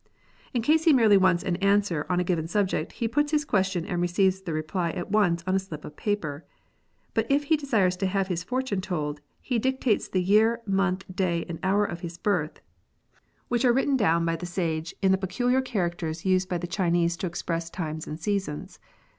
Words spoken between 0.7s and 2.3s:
he merely wants an answer on a